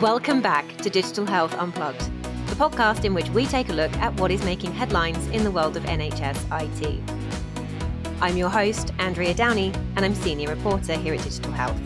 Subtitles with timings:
[0.00, 1.98] Welcome back to Digital Health Unplugged,
[2.46, 5.50] the podcast in which we take a look at what is making headlines in the
[5.50, 7.02] world of NHS IT.
[8.20, 11.76] I'm your host, Andrea Downey, and I'm senior reporter here at Digital Health.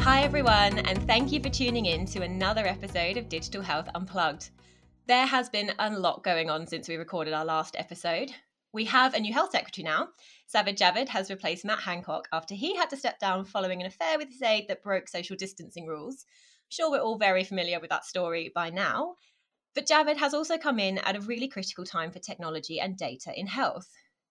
[0.00, 4.48] Hi, everyone, and thank you for tuning in to another episode of Digital Health Unplugged.
[5.06, 8.32] There has been a lot going on since we recorded our last episode.
[8.72, 10.10] We have a new health secretary now.
[10.54, 14.16] Sajid Javid has replaced Matt Hancock after he had to step down following an affair
[14.16, 16.24] with his aide that broke social distancing rules.
[16.24, 19.16] I'm sure we're all very familiar with that story by now.
[19.74, 23.32] But Javid has also come in at a really critical time for technology and data
[23.34, 23.88] in health.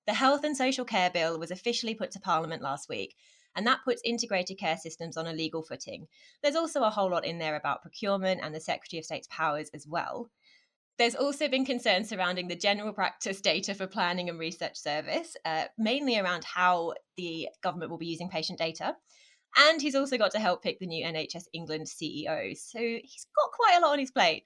[0.07, 3.15] The Health and Social Care Bill was officially put to Parliament last week,
[3.55, 6.07] and that puts integrated care systems on a legal footing.
[6.41, 9.69] There's also a whole lot in there about procurement and the Secretary of State's powers
[9.73, 10.29] as well.
[10.99, 15.63] There's also been concern surrounding the general practice data for planning and research service, uh,
[15.77, 18.97] mainly around how the government will be using patient data.
[19.55, 22.53] And he's also got to help pick the new NHS England CEO.
[22.57, 24.43] So he's got quite a lot on his plate.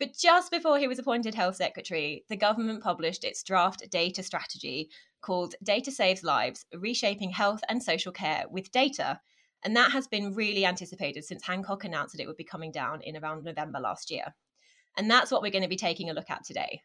[0.00, 4.88] But just before he was appointed Health Secretary, the government published its draft data strategy
[5.20, 9.20] called Data Saves Lives Reshaping Health and Social Care with Data.
[9.62, 13.02] And that has been really anticipated since Hancock announced that it would be coming down
[13.02, 14.34] in around November last year.
[14.96, 16.82] And that's what we're going to be taking a look at today.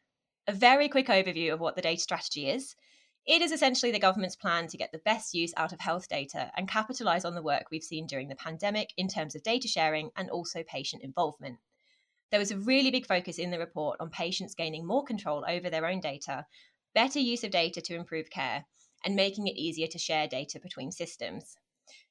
[0.48, 2.76] A very quick overview of what the data strategy is.
[3.26, 6.50] It is essentially the government's plan to get the best use out of health data
[6.56, 10.12] and capitalise on the work we've seen during the pandemic in terms of data sharing
[10.16, 11.58] and also patient involvement.
[12.32, 15.70] There was a really big focus in the report on patients gaining more control over
[15.70, 16.46] their own data,
[16.96, 18.66] better use of data to improve care,
[19.04, 21.58] and making it easier to share data between systems.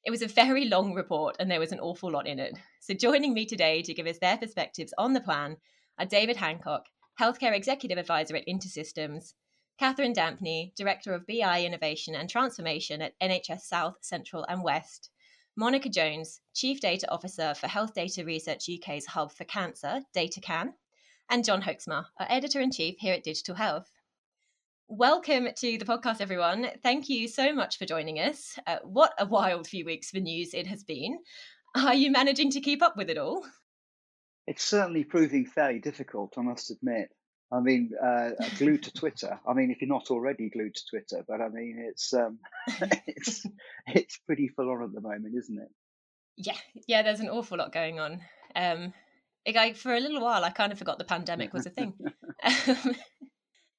[0.03, 2.55] It was a very long report and there was an awful lot in it.
[2.79, 5.57] So, joining me today to give us their perspectives on the plan
[5.99, 6.85] are David Hancock,
[7.19, 9.33] Healthcare Executive Advisor at InterSystems,
[9.79, 15.09] Catherine Dampney, Director of BI Innovation and Transformation at NHS South, Central and West,
[15.55, 20.73] Monica Jones, Chief Data Officer for Health Data Research UK's Hub for Cancer, DataCan,
[21.29, 23.89] and John Hoeksma, our Editor in Chief here at Digital Health.
[24.87, 26.69] Welcome to the podcast, everyone.
[26.83, 28.57] Thank you so much for joining us.
[28.67, 31.17] Uh, what a wild few weeks for news it has been.
[31.75, 33.43] Are you managing to keep up with it all?
[34.47, 37.09] It's certainly proving fairly difficult, I must admit.
[37.51, 39.39] I mean, uh, glued to Twitter.
[39.47, 42.39] I mean, if you're not already glued to Twitter, but I mean, it's um,
[43.07, 43.45] it's
[43.87, 45.69] it's pretty full on at the moment, isn't it?
[46.35, 47.03] Yeah, yeah.
[47.03, 48.21] There's an awful lot going on.
[48.55, 48.93] Um,
[49.53, 51.93] like for a little while, I kind of forgot the pandemic was a thing.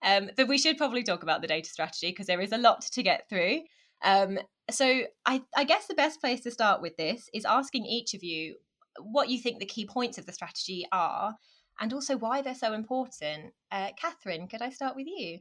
[0.03, 2.83] um, but we should probably talk about the data strategy because there is a lot
[2.83, 3.61] to get through.
[4.03, 4.39] Um,
[4.71, 8.23] so I, I guess the best place to start with this is asking each of
[8.23, 8.57] you
[9.03, 11.35] what you think the key points of the strategy are
[11.81, 13.53] and also why they're so important.
[13.71, 15.39] Uh, Catherine, could I start with you?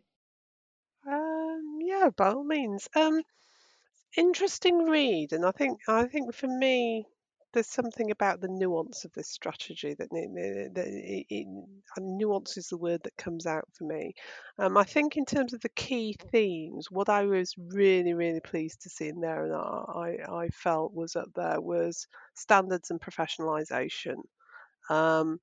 [1.07, 2.87] Um, yeah, by all means.
[2.95, 3.21] Um,
[4.15, 7.07] interesting read, and I think I think for me,
[7.57, 11.47] there's something about the nuance of this strategy that, that it, it,
[11.97, 14.13] nuance is the word that comes out for me.
[14.59, 18.83] Um, I think in terms of the key themes, what I was really really pleased
[18.83, 24.17] to see in there, and I I felt was up there was standards and professionalisation.
[24.91, 25.39] Um,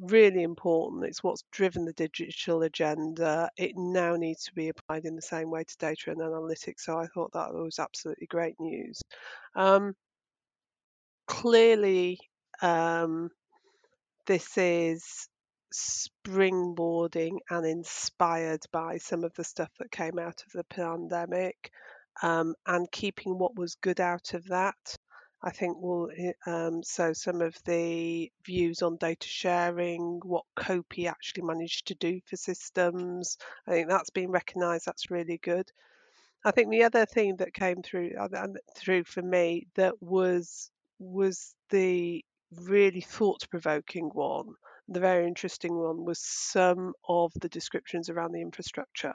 [0.00, 1.04] really important.
[1.04, 3.50] It's what's driven the digital agenda.
[3.56, 6.80] It now needs to be applied in the same way to data and analytics.
[6.80, 9.00] So I thought that was absolutely great news.
[9.54, 9.94] Um,
[11.26, 12.18] clearly,
[12.62, 13.30] um,
[14.26, 15.28] this is
[15.72, 21.70] springboarding and inspired by some of the stuff that came out of the pandemic
[22.22, 24.96] um, and keeping what was good out of that.
[25.42, 26.10] I think will
[26.46, 32.20] um, so some of the views on data sharing, what COPI actually managed to do
[32.24, 33.36] for systems.
[33.66, 34.86] I think that's been recognised.
[34.86, 35.70] That's really good.
[36.44, 38.12] I think the other thing that came through
[38.76, 44.46] through for me that was was the really thought provoking one.
[44.88, 49.14] The very interesting one was some of the descriptions around the infrastructure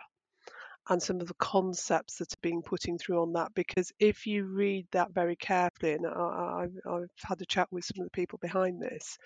[0.90, 3.54] and some of the concepts that are being putting through on that.
[3.54, 8.02] Because if you read that very carefully, and I, have had a chat with some
[8.02, 9.18] of the people behind this,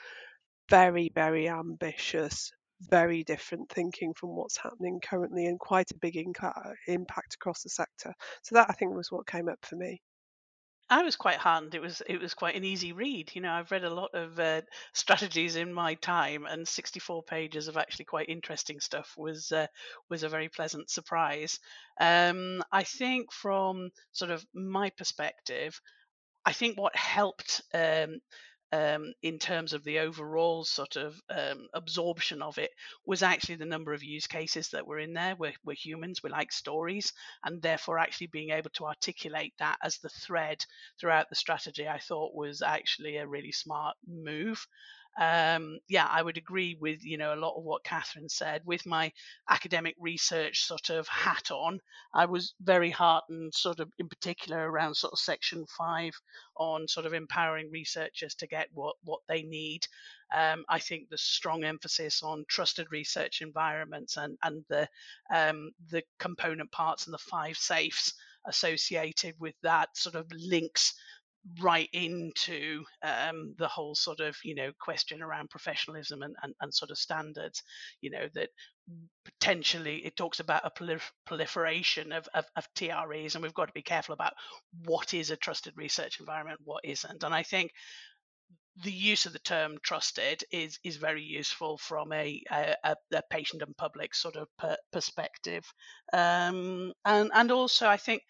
[0.70, 6.74] very, very ambitious, very different thinking from what's happening currently, and quite a big inca-
[6.88, 8.14] impact across the sector.
[8.44, 10.02] So that I think was what came up for me.
[10.90, 11.74] I was quite heartened.
[11.74, 13.32] It was it was quite an easy read.
[13.34, 14.62] You know, I've read a lot of uh,
[14.94, 19.68] strategies in my time, and 64 pages of actually quite interesting stuff was uh,
[20.10, 21.60] was a very pleasant surprise.
[22.00, 25.82] Um, I think from sort of my perspective,
[26.46, 28.20] I think what helped um,
[28.76, 32.72] um, in terms of the overall sort of um, absorption of it
[33.06, 35.36] was actually the number of use cases that were in there.
[35.40, 37.14] We're, we're humans, we like stories,
[37.46, 40.66] and therefore actually being able to articulate that as the thread
[41.00, 44.68] throughout the strategy, I thought was actually a really smart move
[45.18, 48.62] um, yeah, I would agree with you know a lot of what Catherine said.
[48.66, 49.12] With my
[49.50, 51.80] academic research sort of hat on,
[52.14, 56.14] I was very heartened, sort of in particular around sort of section five
[56.58, 59.88] on sort of empowering researchers to get what what they need.
[60.36, 64.88] Um, I think the strong emphasis on trusted research environments and and the
[65.34, 68.14] um, the component parts and the five safes
[68.48, 70.94] associated with that sort of links
[71.60, 76.74] right into um, the whole sort of you know question around professionalism and, and, and
[76.74, 77.62] sort of standards
[78.02, 78.50] you know that
[79.24, 83.74] potentially it talks about a prolif- proliferation of, of, of TREs and we've got to
[83.74, 84.34] be careful about
[84.86, 87.24] what is a trusted research environment what isn't.
[87.24, 87.72] And I think
[88.84, 93.62] the use of the term trusted is is very useful from a a, a patient
[93.62, 95.64] and public sort of per, perspective.
[96.12, 98.22] Um, and and also I think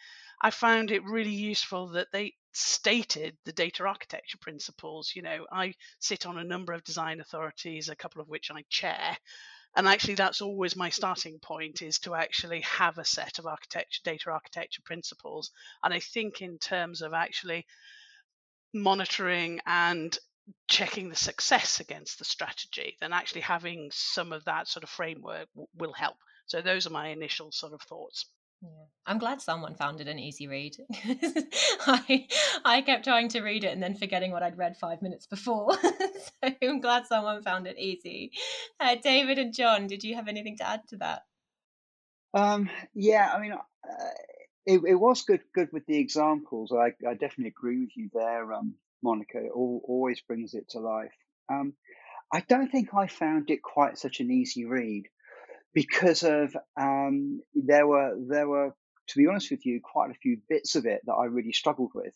[0.41, 5.13] I found it really useful that they stated the data architecture principles.
[5.15, 8.63] You know, I sit on a number of design authorities, a couple of which I
[8.69, 9.17] chair.
[9.75, 14.01] And actually, that's always my starting point is to actually have a set of architecture,
[14.05, 15.51] data architecture principles.
[15.83, 17.65] And I think, in terms of actually
[18.73, 20.17] monitoring and
[20.69, 25.49] checking the success against the strategy, then actually having some of that sort of framework
[25.53, 26.17] w- will help.
[26.45, 28.27] So, those are my initial sort of thoughts.
[28.65, 28.85] Yeah.
[29.07, 30.75] I'm glad someone found it an easy read.
[31.85, 32.27] I
[32.65, 35.73] I kept trying to read it and then forgetting what I'd read five minutes before.
[35.81, 38.31] so I'm glad someone found it easy.
[38.79, 41.21] Uh, David and John, did you have anything to add to that?
[42.33, 43.59] Um, yeah, I mean, uh,
[44.65, 46.71] it, it was good good with the examples.
[46.73, 48.73] I, I definitely agree with you there, um,
[49.03, 49.37] Monica.
[49.37, 51.13] It all, always brings it to life.
[51.49, 51.73] Um,
[52.33, 55.03] I don't think I found it quite such an easy read
[55.75, 58.73] because of um, there were there were
[59.09, 61.91] to be honest with you quite a few bits of it that I really struggled
[61.93, 62.13] with.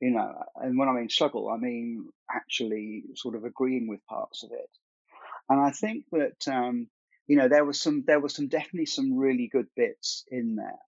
[0.00, 4.42] You know, and when I mean struggle, I mean actually sort of agreeing with parts
[4.44, 4.70] of it.
[5.48, 6.88] And I think that um,
[7.26, 10.78] you know there was some there was some definitely some really good bits in there.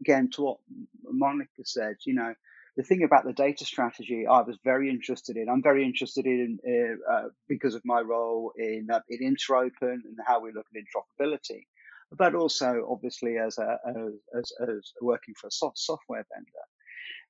[0.00, 0.58] Again, to what
[1.04, 2.34] Monica said, you know,
[2.76, 5.48] the thing about the data strategy, I was very interested in.
[5.48, 9.70] I'm very interested in uh, uh, because of my role in uh, in Interopen
[10.04, 11.62] and how we look at interoperability,
[12.12, 13.78] but also obviously as a
[14.38, 16.66] as, as working for a soft software vendor,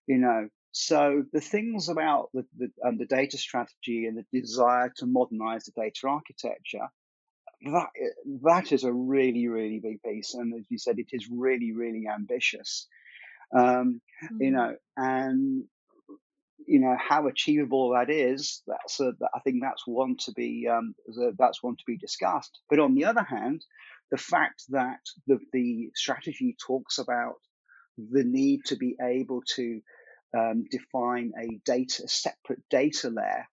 [0.06, 0.48] you know.
[0.72, 5.64] So the things about the the, um, the data strategy and the desire to modernize
[5.64, 6.88] the data architecture,
[7.62, 7.88] that
[8.42, 12.06] that is a really really big piece, and as you said, it is really really
[12.12, 12.88] ambitious
[13.54, 14.40] um, mm.
[14.40, 15.64] you know, and
[16.66, 18.62] you know how achievable that is.
[18.66, 20.94] That's a, I think that's one to be um,
[21.38, 22.58] that's one to be discussed.
[22.68, 23.64] But on the other hand,
[24.10, 27.36] the fact that the, the strategy talks about
[27.98, 29.80] the need to be able to
[30.36, 33.46] um, define a data a separate data layer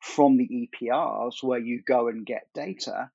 [0.00, 3.10] from the EPRs where you go and get data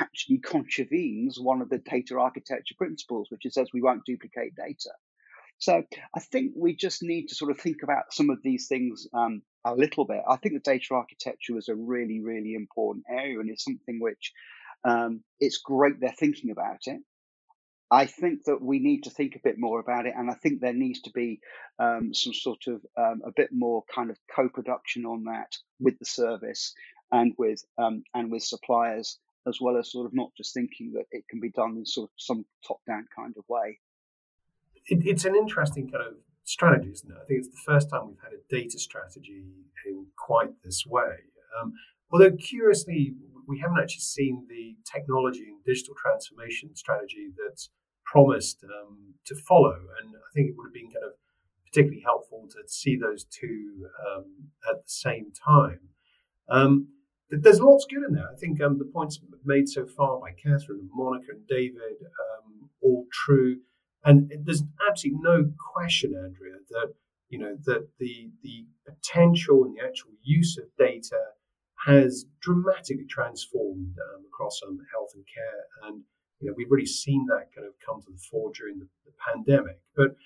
[0.00, 4.90] actually contravenes one of the data architecture principles, which is says we won't duplicate data.
[5.58, 5.82] So
[6.14, 9.42] I think we just need to sort of think about some of these things um,
[9.64, 10.22] a little bit.
[10.28, 14.32] I think the data architecture is a really, really important area and it's something which
[14.84, 17.00] um, it's great they're thinking about it.
[17.90, 20.60] I think that we need to think a bit more about it, and I think
[20.60, 21.40] there needs to be
[21.78, 26.04] um, some sort of um, a bit more kind of co-production on that with the
[26.04, 26.74] service
[27.12, 31.06] and with um, and with suppliers, as well as sort of not just thinking that
[31.12, 33.78] it can be done in sort of some top-down kind of way
[34.88, 36.14] it, it's an interesting kind of
[36.44, 37.16] strategy, isn't it?
[37.20, 39.44] I think it's the first time we've had a data strategy
[39.86, 41.16] in quite this way.
[41.60, 41.72] Um,
[42.10, 43.14] although curiously,
[43.46, 47.70] we haven't actually seen the technology and digital transformation strategy that's
[48.04, 49.76] promised um, to follow.
[50.00, 51.12] And I think it would have been kind of
[51.66, 54.24] particularly helpful to see those two um,
[54.70, 55.80] at the same time.
[56.48, 56.88] Um,
[57.30, 58.28] there's lots good in there.
[58.32, 63.04] I think um, the points made so far by Catherine Monica and David, um, all
[63.12, 63.58] true.
[64.04, 66.94] And there's absolutely no question, Andrea, that
[67.28, 71.20] you know that the the potential and the actual use of data
[71.86, 76.02] has dramatically transformed um, across um, health and care, and
[76.40, 79.12] you know we've really seen that kind of come to the fore during the, the
[79.32, 79.80] pandemic.
[79.96, 80.16] But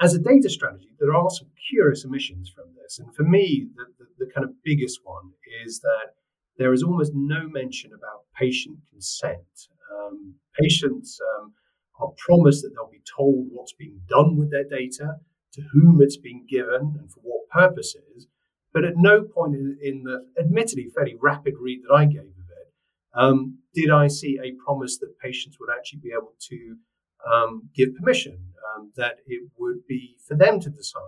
[0.00, 3.84] as a data strategy, there are some curious omissions from this, and for me, the,
[3.98, 5.32] the, the kind of biggest one
[5.64, 6.14] is that
[6.58, 9.68] there is almost no mention about patient consent.
[9.92, 11.52] Um, patients um,
[12.02, 15.16] are promised that they'll be told what's being done with their data,
[15.54, 18.26] to whom it's being given, and for what purposes.
[18.72, 22.26] But at no point in, in the admittedly fairly rapid read that I gave of
[22.26, 22.62] it
[23.14, 26.76] um, did I see a promise that patients would actually be able to
[27.30, 28.38] um, give permission,
[28.74, 31.02] um, that it would be for them to decide,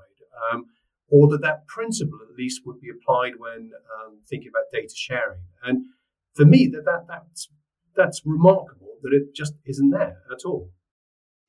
[0.53, 0.67] um,
[1.09, 5.41] or that that principle at least would be applied when um, thinking about data sharing.
[5.63, 5.87] And
[6.35, 7.49] for me, that, that that's
[7.97, 10.71] that's remarkable that it just isn't there at all.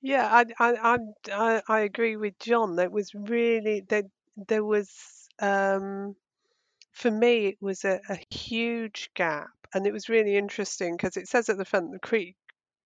[0.06, 0.98] Yeah, I I
[1.32, 2.76] I I, agree with John.
[2.76, 4.06] That was really that
[4.38, 6.16] there was um,
[6.94, 11.28] for me it was a, a huge gap, and it was really interesting because it
[11.28, 12.34] says at the front the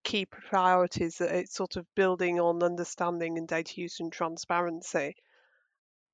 [0.04, 5.16] key priorities that it's sort of building on understanding and data use and transparency.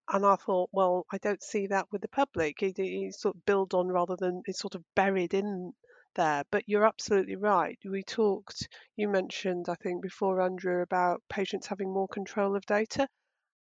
[0.10, 2.64] And I thought, well, I don't see that with the public.
[2.64, 5.74] It, it sort of build on rather than it's sort of buried in
[6.16, 6.44] there.
[6.52, 7.78] But you're absolutely right.
[7.86, 13.08] We talked, you mentioned, I think, before, Andrew, about patients having more control of data.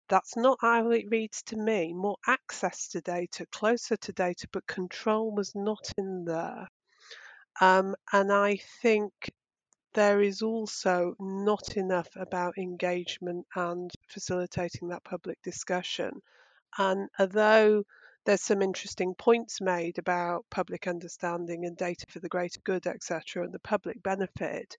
[0.10, 1.93] That's not how it reads to me.
[1.93, 6.67] More access to data, closer to data, but control was not in there.
[7.62, 9.13] Um, and I think
[9.93, 16.12] there is also not enough about engagement and facilitating that public discussion.
[16.77, 17.83] And although
[18.25, 23.43] there's some interesting points made about public understanding and data for the greater good, etc.,
[23.43, 24.75] and the public benefit.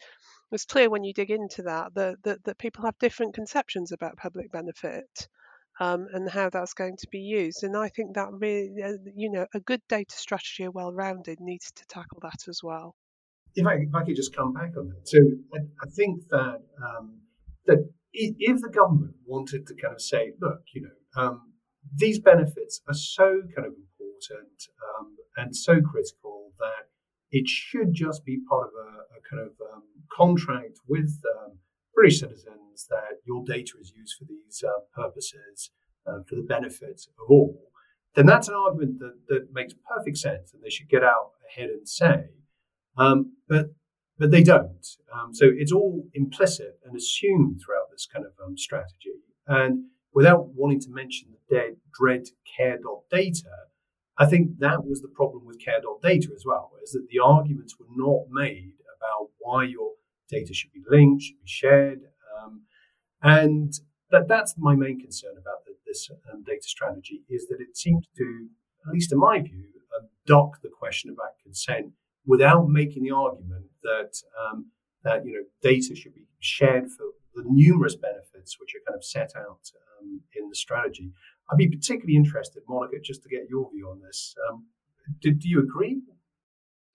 [0.52, 4.16] It's clear when you dig into that that, that, that people have different conceptions about
[4.16, 5.28] public benefit
[5.80, 7.64] um, and how that's going to be used.
[7.64, 11.72] And I think that really, uh, you know, a good data strategy, well rounded, needs
[11.72, 12.94] to tackle that as well.
[13.54, 15.08] If I, if I could just come back on that.
[15.08, 15.18] So
[15.54, 17.18] I, I think that um,
[17.66, 21.53] that if the government wanted to kind of say, look, you know, um,
[21.96, 26.88] these benefits are so kind of important um, and so critical that
[27.30, 31.58] it should just be part of a, a kind of um, contract with um,
[31.94, 35.70] British citizens that your data is used for these uh, purposes
[36.06, 37.70] uh, for the benefit of all.
[38.14, 41.70] Then that's an argument that, that makes perfect sense, and they should get out ahead
[41.70, 42.26] and say.
[42.96, 43.66] Um, but
[44.16, 44.86] but they don't.
[45.12, 49.18] Um, so it's all implicit and assumed throughout this kind of um, strategy.
[49.48, 52.24] And without wanting to mention the dead, dread
[52.56, 53.50] care.data,
[54.16, 57.86] I think that was the problem with care.data as well, is that the arguments were
[57.90, 59.90] not made about why your
[60.30, 62.00] data should be linked, should be shared.
[62.38, 62.62] Um,
[63.22, 63.72] and
[64.10, 68.06] that, that's my main concern about the, this um, data strategy is that it seems
[68.16, 68.48] to,
[68.86, 69.64] at least in my view,
[69.98, 71.92] uh, dock the question about consent
[72.26, 74.70] without making the argument that um,
[75.02, 79.04] that you know data should be shared for the numerous benefits which are kind of
[79.04, 81.12] set out um, in the strategy.
[81.50, 84.34] I'd be particularly interested, Monica, just to get your view on this.
[84.48, 84.66] Um,
[85.20, 86.00] do, do you agree?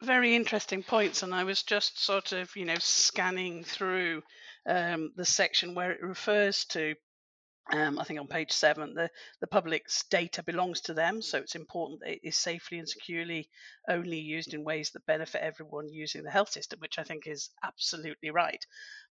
[0.01, 4.23] Very interesting points, and I was just sort of, you know, scanning through
[4.65, 6.95] um, the section where it refers to
[7.71, 9.09] um, I think on page seven, the,
[9.41, 13.49] the public's data belongs to them, so it's important that it is safely and securely
[13.87, 17.49] only used in ways that benefit everyone using the health system, which I think is
[17.63, 18.65] absolutely right.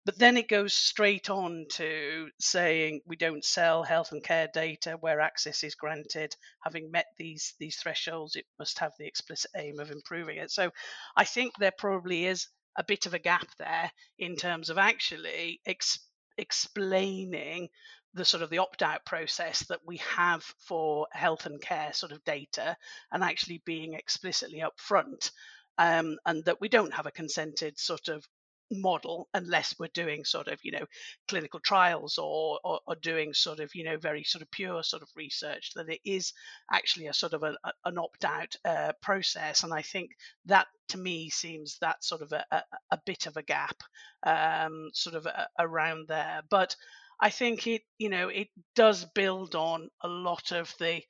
[0.05, 4.97] But then it goes straight on to saying we don't sell health and care data
[5.00, 6.35] where access is granted.
[6.63, 10.51] Having met these these thresholds, it must have the explicit aim of improving it.
[10.51, 10.71] So
[11.17, 12.47] I think there probably is
[12.77, 16.07] a bit of a gap there in terms of actually ex-
[16.38, 17.69] explaining
[18.15, 22.24] the sort of the opt-out process that we have for health and care sort of
[22.24, 22.75] data
[23.12, 25.31] and actually being explicitly upfront
[25.77, 28.25] um, and that we don't have a consented sort of
[28.72, 30.86] model unless we're doing sort of you know
[31.27, 35.03] clinical trials or, or, or doing sort of you know very sort of pure sort
[35.03, 36.34] of research that it is
[36.72, 39.63] actually a sort of a, a, an opt-out uh, process.
[39.63, 40.12] And i think
[40.45, 42.45] that to me seems that sort of a,
[42.91, 43.77] a, bit of a gap
[44.24, 45.27] um, sort of
[45.60, 46.41] around there.
[46.50, 46.75] But
[47.19, 51.01] i think it you know it does build on a lot of the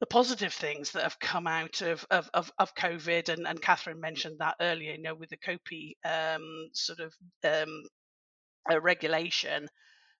[0.00, 4.00] the positive things that have come out of of, of, of COVID, and, and Catherine
[4.00, 7.82] mentioned that earlier, you know, with the COPI um, sort of um,
[8.70, 9.66] uh, regulation,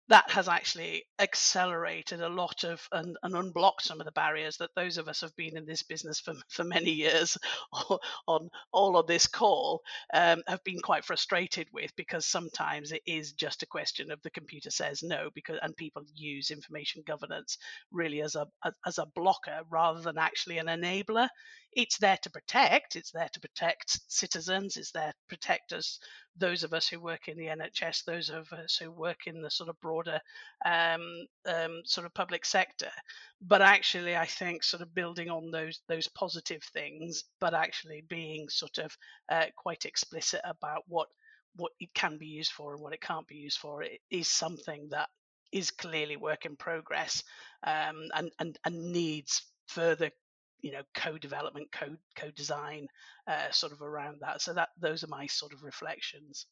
[0.08, 4.70] that has actually accelerated a lot of and, and, unblocked some of the barriers that
[4.76, 7.36] those of us have been in this business for, for many years
[8.26, 9.82] on all of this call
[10.14, 14.30] um, have been quite frustrated with because sometimes it is just a question of the
[14.30, 17.58] computer says no because and people use information governance
[17.92, 18.46] really as a
[18.86, 21.28] as a blocker rather than actually an enabler
[21.76, 22.96] it's there to protect.
[22.96, 24.78] It's there to protect citizens.
[24.78, 26.00] It's there to protect us,
[26.34, 29.50] those of us who work in the NHS, those of us who work in the
[29.50, 30.18] sort of broader
[30.64, 32.90] um, um, sort of public sector.
[33.42, 38.48] But actually, I think sort of building on those those positive things, but actually being
[38.48, 38.96] sort of
[39.30, 41.08] uh, quite explicit about what
[41.56, 44.88] what it can be used for and what it can't be used for is something
[44.90, 45.08] that
[45.52, 47.22] is clearly work in progress
[47.66, 50.10] um, and, and and needs further
[50.60, 52.86] you know co-development code co-design
[53.28, 56.46] uh, sort of around that so that those are my sort of reflections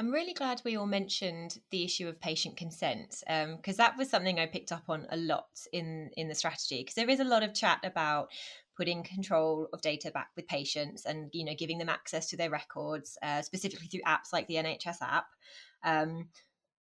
[0.00, 4.08] I'm really glad we all mentioned the issue of patient consent because um, that was
[4.08, 7.24] something I picked up on a lot in in the strategy because there is a
[7.24, 8.28] lot of chat about
[8.76, 12.48] putting control of data back with patients and you know giving them access to their
[12.48, 15.26] records uh, specifically through apps like the NHS app.
[15.82, 16.28] Um,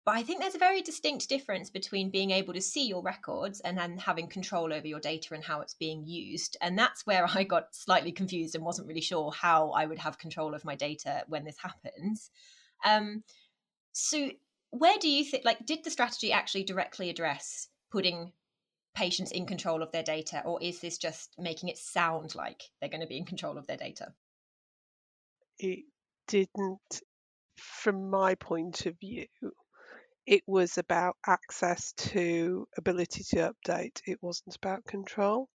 [0.09, 3.59] but I think there's a very distinct difference between being able to see your records
[3.59, 6.57] and then having control over your data and how it's being used.
[6.61, 10.17] And that's where I got slightly confused and wasn't really sure how I would have
[10.17, 12.31] control of my data when this happens.
[12.83, 13.23] Um,
[13.91, 14.31] so,
[14.71, 18.31] where do you think, like, did the strategy actually directly address putting
[18.95, 22.89] patients in control of their data, or is this just making it sound like they're
[22.89, 24.11] going to be in control of their data?
[25.59, 25.85] It
[26.27, 27.01] didn't,
[27.59, 29.27] from my point of view,
[30.29, 33.99] it was about access to ability to update.
[34.05, 35.49] It wasn't about control.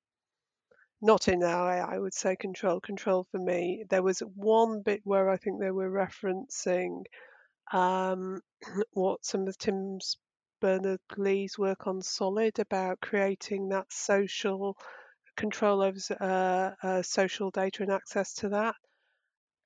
[0.99, 2.81] Not in AI, I would say control.
[2.81, 7.03] Control for me, there was one bit where I think they were referencing
[7.71, 8.41] um,
[8.93, 10.17] what some of Tim's
[10.59, 14.75] Bernard Lee's work on Solid about creating that social
[15.37, 18.75] control over uh, uh, social data and access to that.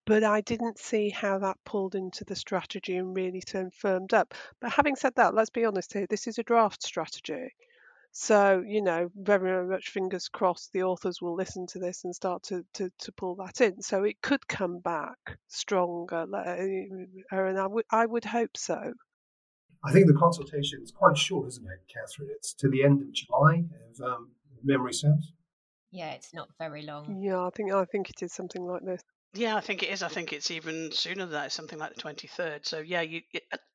[0.07, 4.33] But I didn't see how that pulled into the strategy and really turned firmed up.
[4.61, 7.53] But having said that, let's be honest here, this is a draft strategy.
[8.13, 12.15] So, you know, very, very much fingers crossed the authors will listen to this and
[12.15, 13.81] start to, to, to pull that in.
[13.81, 15.17] So it could come back
[15.49, 16.25] stronger.
[17.29, 18.93] And I would, I would hope so.
[19.83, 22.29] I think the consultation is quite short, isn't it, Catherine?
[22.31, 24.31] It's to the end of July, if um,
[24.63, 25.33] memory serves.
[25.91, 27.21] Yeah, it's not very long.
[27.21, 29.01] Yeah, I think I think it is something like this.
[29.33, 30.03] Yeah, I think it is.
[30.03, 31.45] I think it's even sooner than that.
[31.47, 32.65] It's something like the twenty third.
[32.65, 33.21] So yeah, you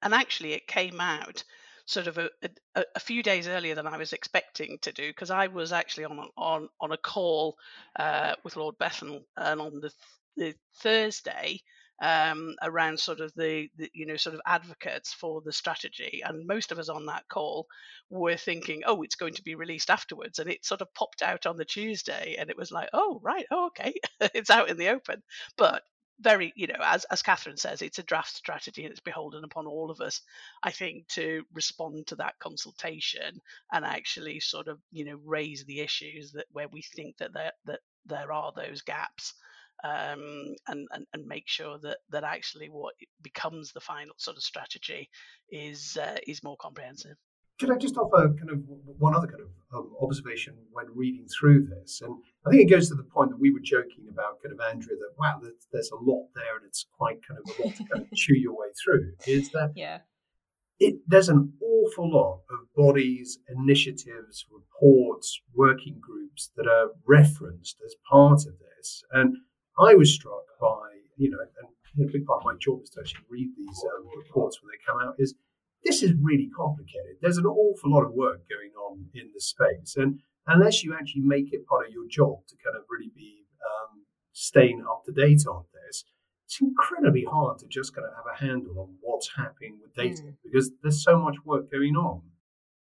[0.03, 1.45] and actually it came out
[1.85, 2.31] sort of a,
[2.75, 6.05] a, a, few days earlier than I was expecting to do because I was actually
[6.05, 7.57] on on on a call
[7.97, 9.93] uh, with Lord Bethell and on the,
[10.37, 11.61] the Thursday
[12.03, 16.47] um, around sort of the, the, you know sort of advocates for the strategy and
[16.47, 17.67] most of us on that call
[18.11, 21.47] were thinking oh it's going to be released afterwards and it sort of popped out
[21.47, 23.95] on the tuesday and it was like oh right oh, okay
[24.35, 25.23] it's out in the open
[25.57, 25.83] but
[26.21, 29.67] very, you know, as as Catherine says, it's a draft strategy and it's beholden upon
[29.67, 30.21] all of us,
[30.62, 33.41] I think, to respond to that consultation
[33.73, 37.53] and actually sort of, you know, raise the issues that where we think that there
[37.67, 39.35] that there are those gaps.
[39.85, 44.45] Um, and, and and make sure that that actually what becomes the final sort of
[44.45, 45.09] strategy
[45.51, 47.16] is uh, is more comprehensive.
[47.62, 48.59] Could I just offer kind of
[48.99, 52.01] one other kind of um, observation when reading through this?
[52.03, 52.12] And
[52.47, 54.97] I think it goes to the point that we were joking about, kind of Andrea,
[54.97, 57.85] that wow, there's, there's a lot there, and it's quite kind of a lot to
[57.85, 59.12] kind of chew your way through.
[59.27, 59.99] Is that yeah.
[60.81, 67.95] It, there's an awful lot of bodies, initiatives, reports, working groups that are referenced as
[68.11, 69.05] part of this.
[69.12, 69.37] And
[69.83, 72.81] I was struck by, you know, and you know, a big part of my job
[72.83, 75.35] is to actually read these um, reports when they come out, is
[75.85, 77.16] this is really complicated.
[77.21, 81.23] There's an awful lot of work going on in the space, and unless you actually
[81.23, 85.12] make it part of your job to kind of really be um, staying up to
[85.12, 86.05] date on this,
[86.47, 90.23] it's incredibly hard to just kind of have a handle on what's happening with data
[90.23, 90.35] mm.
[90.45, 92.23] because there's so much work going on.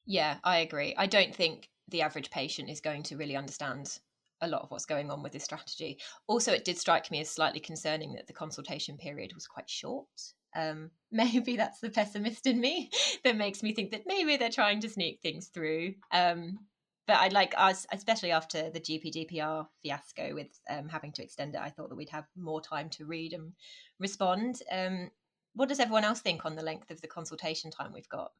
[0.06, 0.94] Yeah, I agree.
[0.96, 3.98] I don't think the average patient is going to really understand
[4.40, 5.98] a lot of what's going on with this strategy.
[6.26, 10.06] Also, it did strike me as slightly concerning that the consultation period was quite short.
[10.54, 12.90] Um, maybe that's the pessimist in me
[13.24, 15.94] that makes me think that maybe they're trying to sneak things through.
[16.12, 16.58] Um,
[17.06, 21.60] but I'd like us, especially after the GPDPR fiasco with um, having to extend it,
[21.60, 23.52] I thought that we'd have more time to read and
[24.00, 24.60] respond.
[24.72, 25.10] Um,
[25.54, 28.32] what does everyone else think on the length of the consultation time we've got?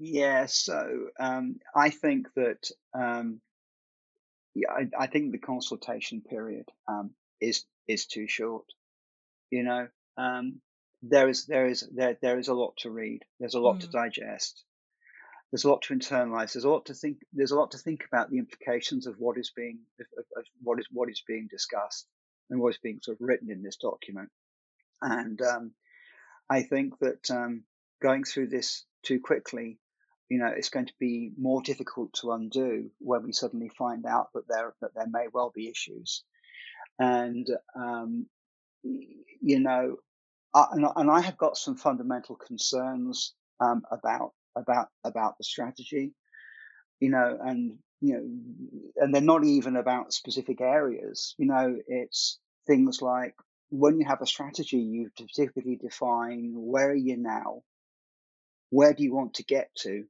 [0.00, 3.40] Yeah, so um, I think that um,
[4.54, 8.66] yeah, I, I, think the consultation period um, is is too short.
[9.50, 10.60] You know, um,
[11.02, 13.22] there is there is there there is a lot to read.
[13.38, 13.80] There's a lot mm.
[13.80, 14.64] to digest.
[15.50, 16.52] There's a lot to internalize.
[16.52, 17.18] There's a lot to think.
[17.32, 20.06] There's a lot to think about the implications of what is being of,
[20.36, 22.06] of what is what is being discussed
[22.50, 24.30] and what is being sort of written in this document.
[25.00, 25.72] And um,
[26.50, 27.64] I think that um,
[28.02, 29.78] going through this too quickly,
[30.28, 34.28] you know, it's going to be more difficult to undo when we suddenly find out
[34.34, 36.22] that there that there may well be issues.
[36.98, 38.26] And um,
[38.82, 39.96] you know,
[40.54, 46.12] uh, and, and, I have got some fundamental concerns um, about about about the strategy,
[47.00, 51.34] you know, and you know, and they're not even about specific areas.
[51.38, 53.34] You know, it's things like
[53.70, 57.62] when you have a strategy, you typically define where are you now,
[58.70, 60.04] where do you want to get to,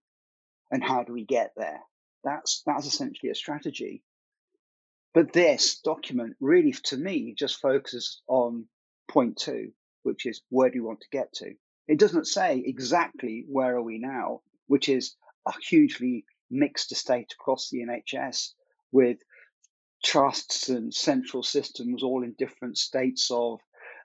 [0.70, 1.80] and how do we get there.
[2.24, 4.02] That's that's essentially a strategy.
[5.14, 8.66] But this document really, to me, just focuses on
[9.08, 11.54] point two, which is where do you want to get to?
[11.86, 17.70] It doesn't say exactly where are we now, which is a hugely mixed estate across
[17.70, 18.52] the NHS
[18.92, 19.18] with
[20.04, 23.60] trusts and central systems all in different states of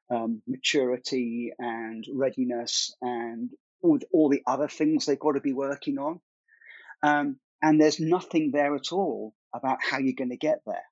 [0.10, 5.97] um, maturity and readiness and all, all the other things they've got to be working
[5.97, 6.19] on.
[7.04, 10.86] Um, and there's nothing there at all about how you're going to get there,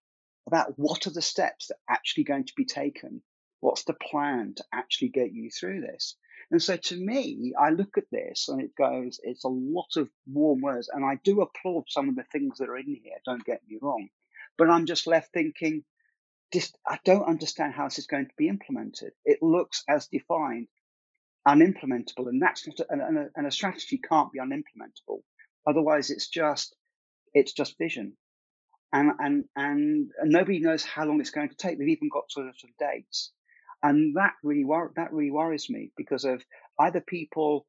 [0.45, 3.24] about what are the steps that are actually going to be taken.
[3.62, 6.17] What's the plan to actually get you through this?
[6.52, 10.10] And so to me, I look at this and it goes, it's a lot of
[10.28, 10.89] warm words.
[10.91, 13.78] And I do applaud some of the things that are in here, don't get me
[13.82, 14.10] wrong.
[14.58, 15.84] But I'm just left thinking,
[16.52, 19.13] just, I don't understand how this is going to be implemented.
[19.24, 20.67] It looks as defined
[21.47, 25.21] unimplementable, and that's not, a, and, a, and a strategy can't be unimplementable.
[25.67, 26.76] Otherwise, it's just,
[27.34, 28.13] it's just vision.
[28.93, 31.78] And, and, and, nobody knows how long it's going to take.
[31.78, 33.32] They've even got sort of, sort of dates.
[33.82, 36.43] And that really, wor- that really worries me because of
[36.80, 37.65] either people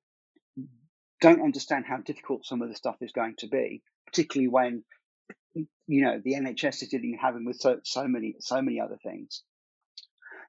[1.20, 4.85] don't understand how difficult some of the stuff is going to be, particularly when
[5.87, 9.42] you know the NHS is dealing having with so so many so many other things,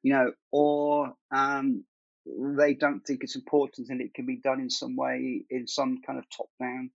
[0.01, 1.85] you know, or um,
[2.25, 6.01] they don't think it's important and it can be done in some way in some
[6.05, 6.89] kind of top down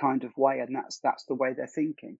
[0.00, 2.18] kind of way, and that's that's the way they're thinking.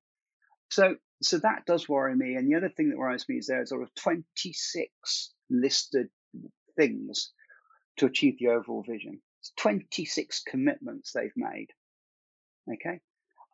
[0.70, 2.34] So so that does worry me.
[2.34, 6.08] And the other thing that worries me is there's sort of 26 listed
[6.76, 7.32] things
[7.98, 9.20] to achieve the overall vision.
[9.40, 11.68] It's 26 commitments they've made.
[12.72, 13.00] Okay.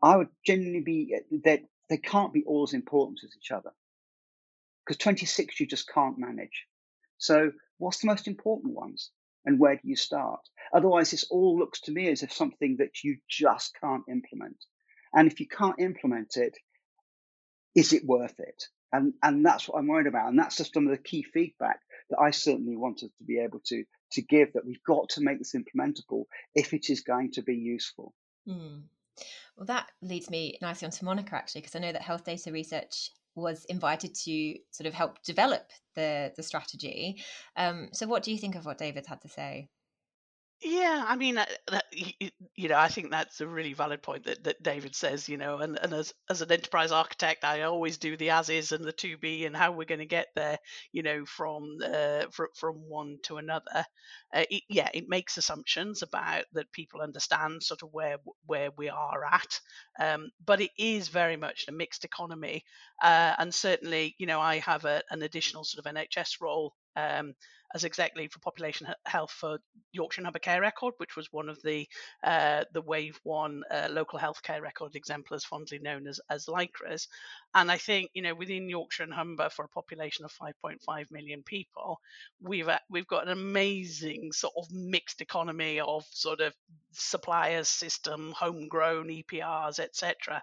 [0.02, 3.70] I would genuinely be uh, that they can't be all as important as each other
[4.84, 6.66] because 26 you just can't manage.
[7.16, 9.10] So, what's the most important ones
[9.44, 10.40] and where do you start?
[10.72, 14.56] Otherwise, this all looks to me as if something that you just can't implement.
[15.12, 16.56] And if you can't implement it,
[17.74, 18.64] is it worth it?
[18.92, 20.28] And, and that's what I'm worried about.
[20.28, 21.80] And that's just some of the key feedback
[22.10, 25.38] that I certainly wanted to be able to, to give that we've got to make
[25.38, 28.14] this implementable if it is going to be useful.
[28.48, 28.82] Mm.
[29.56, 32.52] Well, that leads me nicely on to Monica, actually, because I know that health data
[32.52, 37.22] research was invited to sort of help develop the the strategy.
[37.56, 39.68] Um, so, what do you think of what David had to say?
[40.66, 44.44] Yeah, I mean, uh, that, you know, I think that's a really valid point that,
[44.44, 48.16] that David says, you know, and, and as, as an enterprise architect, I always do
[48.16, 50.58] the as is and the to be and how we're going to get there,
[50.90, 53.84] you know, from uh, fr- from one to another.
[54.34, 58.88] Uh, it, yeah, it makes assumptions about that people understand sort of where where we
[58.88, 59.60] are at,
[60.00, 62.64] um, but it is very much a mixed economy,
[63.02, 67.34] uh, and certainly, you know, I have a, an additional sort of NHS role um,
[67.74, 69.58] as exec lead for population health for
[69.92, 71.86] Yorkshire and Humber Care Record, which was one of the
[72.22, 77.08] uh, the Wave One uh, local healthcare record exemplars, fondly known as as LHCREs.
[77.54, 81.42] And I think you know within Yorkshire and Humber, for a population of 5.5 million
[81.42, 82.00] people,
[82.40, 86.54] we've uh, we've got an amazing sort of mixed economy of sort of
[86.92, 90.42] suppliers, system, homegrown EPRs, etc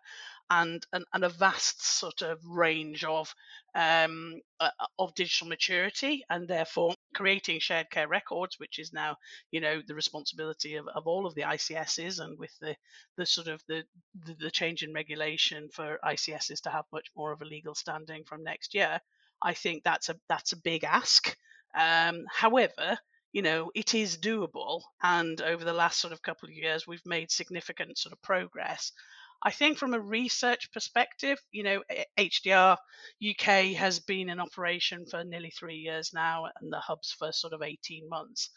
[0.52, 3.34] and, and, and a vast sort of range of
[3.74, 9.16] um, uh, of digital maturity, and therefore creating shared care records, which is now
[9.52, 12.76] you know the responsibility of, of all of the ICSs, and with the
[13.18, 13.84] the sort of the,
[14.26, 18.24] the the change in regulation for ICSs to have much more of a legal standing
[18.24, 19.00] from next year,
[19.42, 21.38] I think that's a that's a big ask.
[21.76, 22.98] Um, however,
[23.34, 27.06] you know it is doable and over the last sort of couple of years we've
[27.06, 28.92] made significant sort of progress
[29.44, 31.82] I think from a research perspective, you know,
[32.18, 32.78] HDR
[33.28, 37.54] UK has been in operation for nearly three years now, and the hubs for sort
[37.54, 38.50] of 18 months.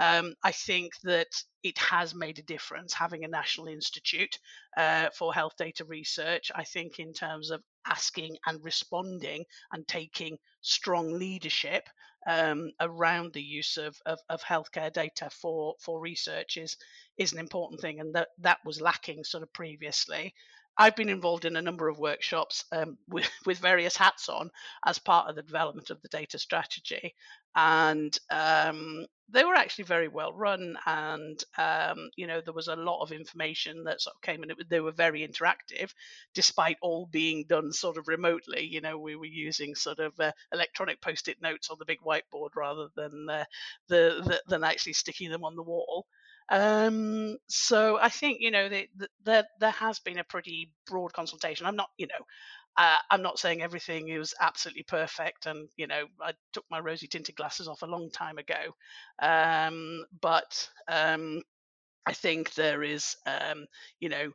[0.00, 1.28] Um, I think that
[1.62, 4.38] it has made a difference having a national institute
[4.76, 6.50] uh, for health data research.
[6.54, 11.86] I think, in terms of asking and responding and taking strong leadership
[12.26, 16.76] um, around the use of, of, of, healthcare data for, for research is,
[17.18, 20.34] is an important thing, and that, that was lacking sort of previously.
[20.78, 24.50] I've been involved in a number of workshops um, with, with, various hats on
[24.86, 27.14] as part of the development of the data strategy.
[27.54, 30.76] And um, they were actually very well run.
[30.86, 34.44] And, um, you know, there was a lot of information that sort of came.
[34.44, 35.92] It, they were very interactive,
[36.34, 38.64] despite all being done sort of remotely.
[38.64, 42.00] You know, we were using sort of uh, electronic post it notes on the big
[42.00, 43.44] whiteboard rather than, uh,
[43.88, 46.06] the, the, than actually sticking them on the wall.
[46.48, 51.12] Um, so I think you know the, the, there there has been a pretty broad
[51.12, 51.66] consultation.
[51.66, 52.26] I'm not you know
[52.76, 57.06] uh, I'm not saying everything is absolutely perfect, and you know I took my rosy
[57.08, 58.74] tinted glasses off a long time ago,
[59.20, 61.42] um, but um,
[62.06, 63.66] I think there is um,
[64.00, 64.32] you know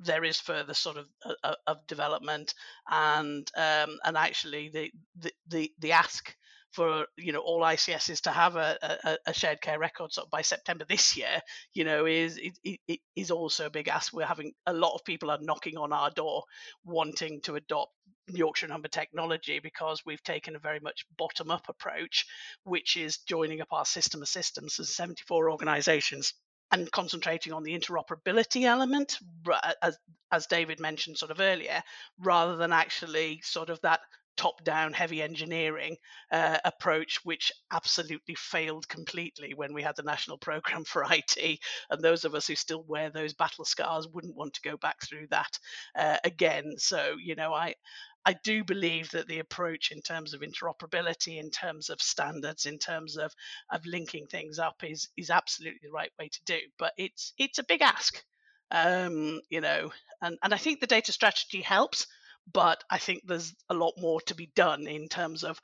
[0.00, 1.06] there is further sort of
[1.44, 2.54] uh, of development
[2.88, 6.34] and um, and actually the, the the the ask
[6.72, 10.30] for you know all ICSs to have a, a, a shared care record sort of
[10.30, 11.40] by September this year,
[11.74, 14.12] you know, is it, it is also a big ask.
[14.12, 16.44] We're having a lot of people are knocking on our door
[16.84, 17.92] wanting to adopt
[18.28, 22.26] Yorkshire Humber technology because we've taken a very much bottom up approach,
[22.64, 26.34] which is joining up our system of systems as 74 organisations
[26.70, 29.18] and concentrating on the interoperability element,
[29.82, 29.96] as,
[30.30, 31.82] as David mentioned sort of earlier,
[32.18, 34.00] rather than actually sort of that
[34.38, 35.96] top down heavy engineering
[36.32, 41.58] uh, approach, which absolutely failed completely when we had the national program for IT.
[41.90, 45.02] And those of us who still wear those battle scars wouldn't want to go back
[45.02, 45.58] through that
[45.98, 46.74] uh, again.
[46.78, 47.74] So, you know, I,
[48.24, 52.78] I do believe that the approach in terms of interoperability, in terms of standards, in
[52.78, 53.32] terms of,
[53.70, 56.58] of linking things up is is absolutely the right way to do.
[56.78, 58.22] But it's it's a big ask.
[58.70, 62.06] Um, you know, and, and I think the data strategy helps
[62.52, 65.60] but I think there's a lot more to be done in terms of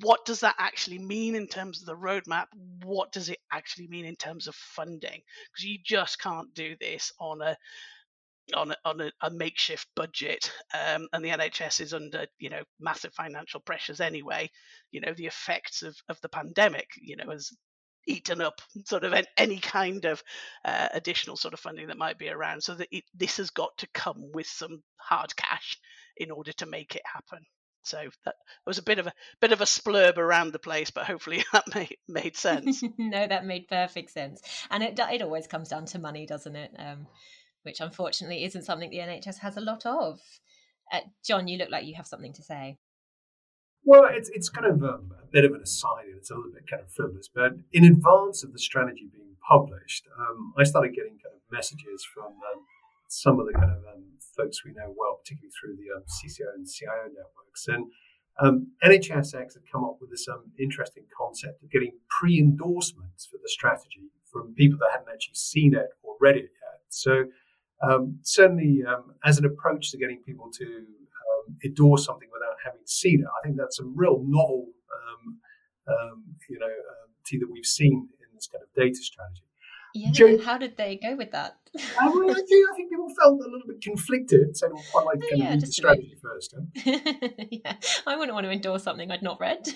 [0.00, 2.46] what does that actually mean in terms of the roadmap?
[2.82, 5.20] What does it actually mean in terms of funding?
[5.52, 7.56] Because you just can't do this on a
[8.54, 12.62] on a, on a, a makeshift budget, um, and the NHS is under you know
[12.80, 14.50] massive financial pressures anyway.
[14.90, 17.52] You know the effects of of the pandemic, you know, has
[18.06, 20.22] eaten up sort of any kind of
[20.64, 22.62] uh, additional sort of funding that might be around.
[22.62, 25.78] So that it, this has got to come with some hard cash
[26.16, 27.44] in order to make it happen.
[27.82, 28.34] So that
[28.66, 31.74] was a bit of a bit of a splurb around the place, but hopefully that
[31.74, 32.82] made made sense.
[32.98, 36.70] no, that made perfect sense, and it it always comes down to money, doesn't it?
[36.78, 37.06] Um,
[37.62, 40.20] which unfortunately isn't something the NHS has a lot of.
[40.92, 42.78] Uh, John, you look like you have something to say.
[43.84, 46.52] Well, it's it's kind of um, a bit of an aside, and it's a little
[46.52, 47.28] bit kind of frivolous.
[47.28, 52.06] But in advance of the strategy being published, um, I started getting kind of messages
[52.14, 52.64] from um,
[53.08, 54.04] some of the kind of um,
[54.36, 57.68] folks we know well, particularly through the um, CCIO and CIO networks.
[57.68, 57.86] And
[58.40, 63.38] um, NHSX had come up with this um, interesting concept of getting pre endorsements for
[63.42, 66.80] the strategy from people that hadn't actually seen it or read it yet.
[66.88, 67.24] So,
[67.82, 72.80] um, certainly, um, as an approach to getting people to um, endorse something without having
[72.86, 74.68] seen it, I think that's a real novel,
[76.48, 76.68] you know,
[77.24, 79.42] tea that we've seen in this kind of data strategy.
[79.96, 81.56] Yeah, how did they go with that?
[82.00, 84.82] I, mean, I, think, I think people felt a little bit conflicted, so they would
[84.92, 86.54] quite like to kind yeah, of read the strategy first.
[86.56, 86.98] Huh?
[87.50, 89.68] yeah, I wouldn't want to endorse something I'd not read.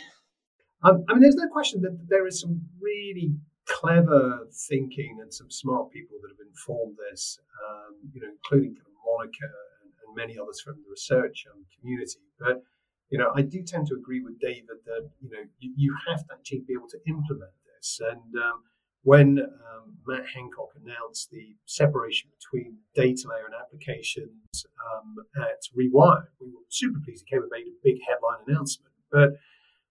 [0.83, 5.50] Um, I mean, there's no question that there is some really clever thinking and some
[5.50, 9.46] smart people that have informed this, um, you know, including kind of Monica
[9.83, 12.26] and, and, many others from the research um, community.
[12.40, 12.62] But
[13.11, 16.26] you know, I do tend to agree with David that you know you, you have
[16.26, 18.62] to actually be able to implement this, and um,
[19.09, 26.29] when um, Matt Hancock announced the separation between data layer and applications um, at Rewired,
[26.38, 27.25] we were super pleased.
[27.27, 28.92] He came and made a big headline announcement.
[29.11, 29.31] But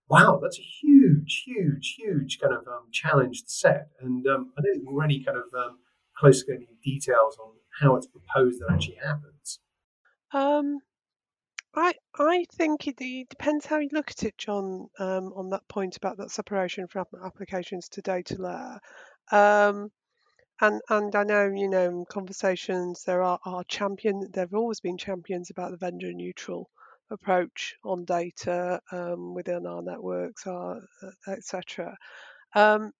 [0.07, 3.87] wow, that's a huge, huge, huge kind of um, challenge to set.
[4.01, 5.79] And um, I don't think we're any kind of um,
[6.15, 9.59] close to any details on how it's proposed that actually happens.
[10.31, 10.81] Um,
[11.75, 12.97] I I think it,
[13.29, 14.89] depends how you look at it, John.
[14.99, 18.79] Um, on that point about that separation from applications to data layer,
[19.31, 19.91] um,
[20.61, 24.29] and and I know you know in conversations there are, are champion.
[24.33, 26.69] There've always been champions about the vendor neutral
[27.11, 30.79] approach on data um, within our networks, uh,
[31.27, 31.95] etc.
[32.55, 32.91] Um,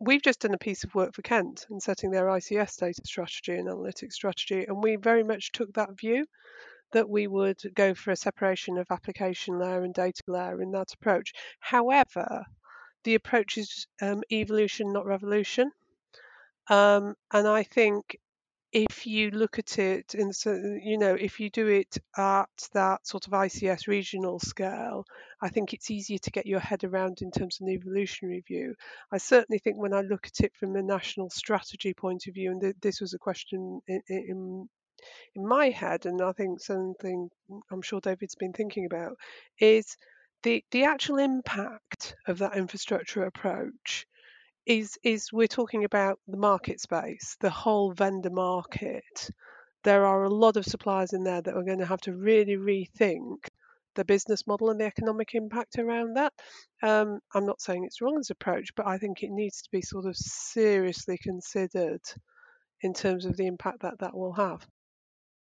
[0.00, 3.54] we've just done a piece of work for Kent and setting their ICS data strategy
[3.54, 6.26] and analytics strategy, and we very much took that view
[6.92, 10.92] that we would go for a separation of application layer and data layer in that
[10.92, 11.32] approach.
[11.60, 12.44] However,
[13.04, 15.70] the approach is um, evolution, not revolution.
[16.68, 18.16] Um, and I think
[18.72, 20.30] if you look at it in
[20.82, 25.04] you know if you do it at that sort of ICS regional scale,
[25.42, 28.74] I think it's easier to get your head around in terms of an evolutionary view.
[29.12, 32.50] I certainly think when I look at it from a national strategy point of view,
[32.50, 34.68] and th- this was a question in, in
[35.34, 37.28] in my head, and I think something
[37.70, 39.16] I'm sure David's been thinking about,
[39.58, 39.96] is
[40.42, 44.06] the the actual impact of that infrastructure approach
[44.66, 49.30] is is we're talking about the market space, the whole vendor market.
[49.84, 52.56] There are a lot of suppliers in there that are going to have to really
[52.56, 53.48] rethink
[53.94, 56.32] the business model and the economic impact around that.
[56.82, 59.82] Um, I'm not saying it's wrong as approach, but I think it needs to be
[59.82, 62.00] sort of seriously considered
[62.82, 64.66] in terms of the impact that that will have.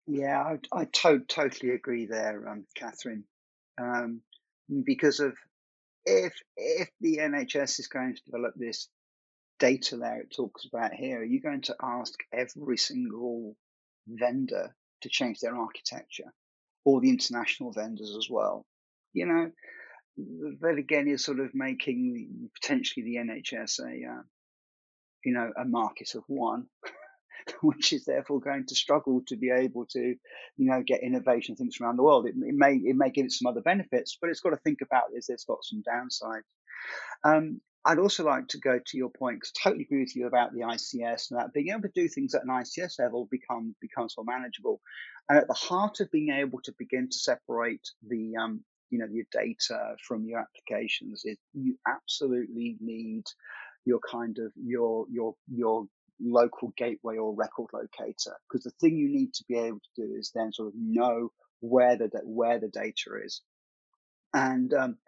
[0.06, 3.24] Yeah, I, I to- totally agree there, um, Catherine.
[3.80, 4.22] Um,
[4.84, 5.34] because of
[6.06, 8.88] if if the NHS is going to develop this
[9.60, 13.56] data layer it talks about here, are you going to ask every single
[14.08, 16.32] vendor to change their architecture,
[16.84, 18.66] or the international vendors as well.
[19.12, 19.50] You know,
[20.62, 23.84] that again is sort of making potentially the NHS a,
[24.18, 24.22] uh,
[25.24, 26.66] you know, a market of one,
[27.62, 30.16] which is therefore going to struggle to be able to, you
[30.70, 32.26] know, get innovation things around the world.
[32.26, 34.80] It, it may it may give it some other benefits, but it's got to think
[34.82, 36.42] about is it's got some downsides.
[37.24, 40.26] Um, I'd also like to go to your point because I totally agree with you
[40.26, 43.76] about the ICS and that being able to do things at an ICS level become
[43.80, 44.80] becomes more manageable.
[45.28, 49.06] And at the heart of being able to begin to separate the um, you know
[49.10, 53.24] your data from your applications is you absolutely need
[53.84, 55.86] your kind of your your your
[56.20, 60.14] local gateway or record locator because the thing you need to be able to do
[60.14, 63.42] is then sort of know where the where the data is.
[64.34, 64.98] And um,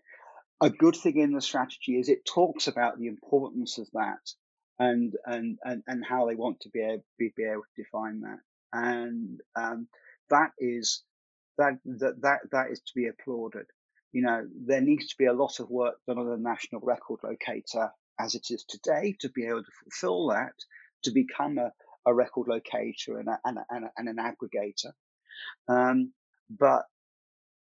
[0.60, 4.32] a good thing in the strategy is it talks about the importance of that
[4.78, 8.20] and and and, and how they want to be able, be, be able to define
[8.20, 8.38] that.
[8.72, 9.88] And um,
[10.30, 11.02] that is
[11.58, 13.66] that that that that is to be applauded.
[14.12, 17.20] You know there needs to be a lot of work done on the national record
[17.22, 20.54] locator as it is today to be able to fulfill that
[21.02, 21.72] to become a,
[22.06, 24.92] a record locator and, a, and, a, and, and, an aggregator
[25.68, 26.12] um,
[26.50, 26.84] but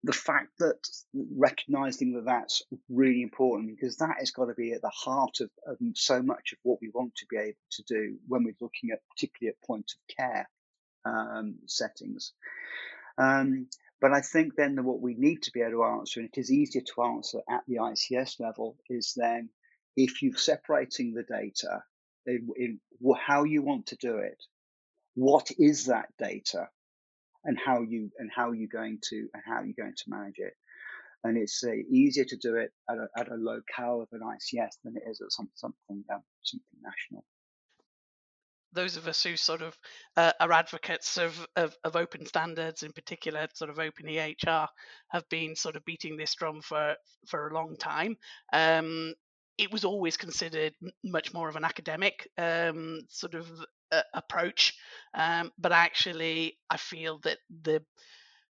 [0.04, 0.76] the fact that
[1.34, 5.50] recognizing that that's really important because that has got to be at the heart of,
[5.66, 8.90] of, so much of what we want to be able to do when we're looking
[8.90, 10.48] at particularly at point of care
[11.06, 12.32] um, settings.
[13.16, 13.68] Um,
[14.00, 16.38] but I think then that what we need to be able to answer, and it
[16.38, 19.48] is easier to answer at the ICS level, is then
[19.96, 21.82] if you're separating the data,
[22.26, 22.80] in, in
[23.20, 24.42] how you want to do it,
[25.14, 26.68] what is that data?
[27.44, 30.54] and how you and how you're going to and how you're going to manage it.
[31.22, 34.72] And it's uh, easier to do it at a, at a locale of an ICS
[34.84, 37.24] than it is at some, something um, something national.
[38.72, 39.78] Those of us who sort of
[40.16, 44.66] uh, are advocates of, of, of open standards, in particular, sort of open EHR,
[45.10, 46.96] have been sort of beating this drum for
[47.28, 48.16] for a long time.
[48.52, 49.14] Um,
[49.58, 53.48] it was always considered much more of an academic um, sort of
[53.92, 54.74] uh, approach,
[55.14, 57.82] um, but actually, I feel that the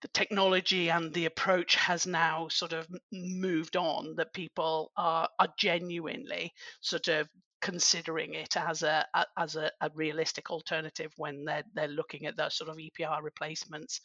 [0.02, 4.16] the technology and the approach has now sort of moved on.
[4.16, 7.28] That people are are genuinely sort of
[7.60, 9.04] considering it as a,
[9.36, 14.02] as a, a, realistic alternative when they're they're looking at those sort of EPR replacements.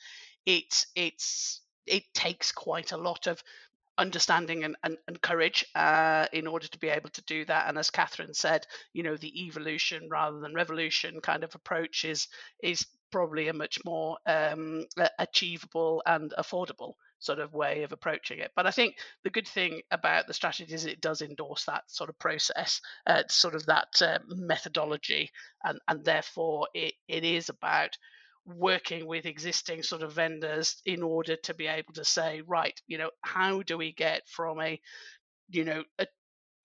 [0.47, 3.43] It's it's it takes quite a lot of
[4.03, 7.69] understanding and, and, and courage uh, in order to be able to do that.
[7.69, 12.29] And as Catherine said, you know, the evolution rather than revolution kind of approach is
[12.63, 14.85] is probably a much more um,
[15.19, 18.51] achievable and affordable sort of way of approaching it.
[18.57, 22.11] But I think the good thing about the strategy is it does endorse that sort
[22.11, 25.31] of process, uh, sort of that uh, methodology,
[25.63, 27.97] and and therefore it, it is about
[28.45, 32.99] working with existing sort of vendors in order to be able to say right you
[32.99, 34.81] know how do we get from a
[35.49, 36.07] you know a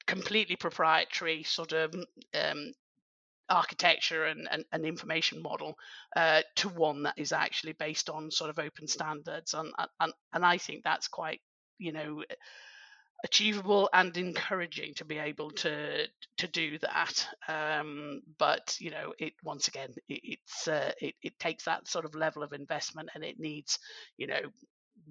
[0.07, 1.93] completely proprietary sort of
[2.33, 2.71] um,
[3.49, 5.77] architecture and, and, and, information model
[6.15, 9.53] uh, to one that is actually based on sort of open standards?
[9.53, 11.41] And, and and I think that's quite
[11.77, 12.23] you know
[13.23, 17.27] achievable and encouraging to be able to to do that.
[17.47, 22.05] Um, but you know it once again it, it's uh, it, it takes that sort
[22.05, 23.79] of level of investment and it needs
[24.17, 24.41] you know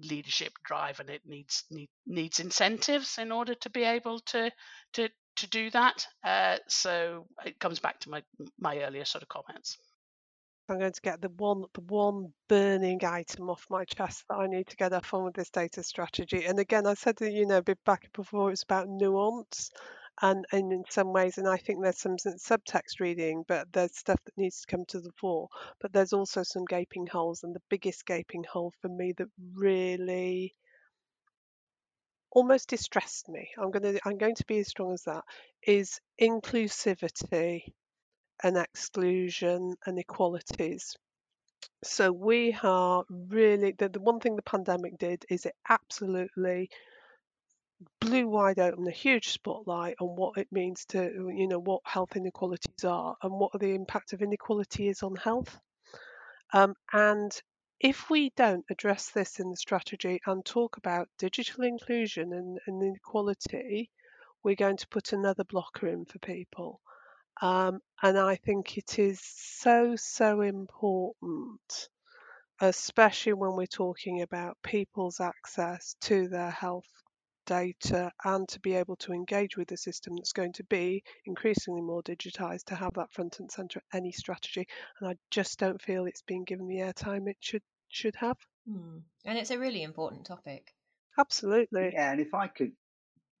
[0.03, 4.51] leadership drive and it needs need, needs incentives in order to be able to
[4.93, 6.05] to to do that.
[6.23, 8.23] Uh, so it comes back to my
[8.59, 9.77] my earlier sort of comments
[10.69, 14.47] I'm going to get the one the one burning item off my chest that I
[14.47, 16.45] need to get off on with this data strategy.
[16.45, 19.71] And again, I said that you know back before it's about nuance,
[20.21, 24.19] and, and in some ways, and I think there's some subtext reading, but there's stuff
[24.25, 25.47] that needs to come to the fore.
[25.79, 30.53] But there's also some gaping holes, and the biggest gaping hole for me that really
[32.31, 33.49] almost distressed me.
[33.57, 35.23] I'm to I'm going to be as strong as that
[35.65, 37.73] is inclusivity
[38.43, 40.95] and exclusion and equalities.
[41.83, 46.69] So we are really the, the one thing the pandemic did is it absolutely
[47.99, 52.15] blew wide open a huge spotlight on what it means to you know what health
[52.15, 55.59] inequalities are and what the impact of inequality is on health.
[56.53, 57.31] Um, and
[57.79, 62.81] if we don't address this in the strategy and talk about digital inclusion and, and
[62.81, 63.91] inequality,
[64.43, 66.81] we're going to put another blocker in for people.
[67.41, 71.89] Um, and I think it is so, so important,
[72.61, 76.85] especially when we're talking about people's access to their health
[77.45, 81.81] data and to be able to engage with a system that's going to be increasingly
[81.81, 84.67] more digitized to have that front and center any strategy.
[84.99, 88.37] And I just don't feel it's being given the airtime it should should have.
[88.69, 89.01] Mm.
[89.25, 90.73] And it's a really important topic.
[91.17, 91.91] Absolutely.
[91.93, 92.73] Yeah, and if I could,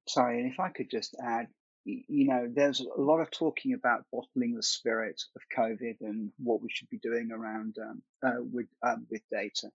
[0.07, 1.47] sorry, and if I could just add,
[1.87, 6.61] you know, there's a lot of talking about bottling the spirit of COVID and what
[6.61, 9.69] we should be doing around um, uh, with um, with data.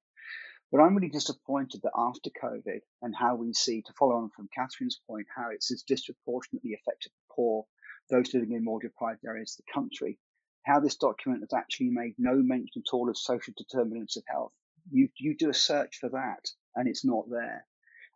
[0.71, 4.49] But I'm really disappointed that after COVID and how we see, to follow on from
[4.57, 7.67] Catherine's point, how it's disproportionately affected the poor,
[8.11, 10.19] those living in more deprived areas of the country,
[10.65, 14.55] how this document has actually made no mention at all of social determinants of health.
[14.91, 17.67] You, you do a search for that and it's not there.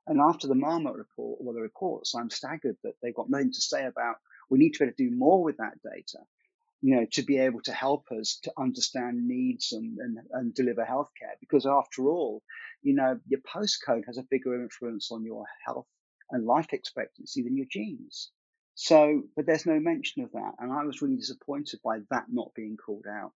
[0.07, 3.61] And after the Marmot report, or the reports, I'm staggered that they've got nothing to
[3.61, 4.16] say about
[4.48, 6.18] we need to be able to do more with that data,
[6.80, 10.84] you know, to be able to help us to understand needs and, and, and deliver
[10.84, 11.34] healthcare.
[11.40, 12.42] Because after all,
[12.82, 15.88] you know, your postcode has a bigger influence on your health
[16.30, 18.30] and life expectancy than your genes.
[18.74, 20.52] So, but there's no mention of that.
[20.59, 23.32] And I was really disappointed by that not being called out.